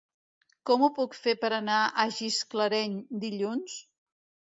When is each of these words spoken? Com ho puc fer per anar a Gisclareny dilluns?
Com 0.69 0.85
ho 0.85 0.89
puc 0.95 1.13
fer 1.27 1.35
per 1.45 1.53
anar 1.59 1.83
a 1.83 2.09
Gisclareny 2.17 3.01
dilluns? 3.29 3.81